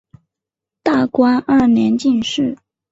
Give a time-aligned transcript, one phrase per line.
[0.81, 2.57] 大观二年进士。